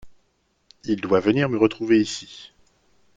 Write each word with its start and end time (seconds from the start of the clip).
Il 0.85 0.99
doit 0.99 1.19
venir 1.19 1.47
me 1.47 1.59
retrouver 1.59 2.01
ici. 2.01 2.53